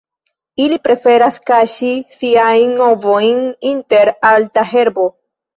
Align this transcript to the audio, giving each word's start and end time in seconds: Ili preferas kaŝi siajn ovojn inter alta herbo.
Ili 0.63 0.79
preferas 0.87 1.37
kaŝi 1.49 1.91
siajn 2.15 2.73
ovojn 2.89 3.47
inter 3.75 4.13
alta 4.35 4.69
herbo. 4.75 5.07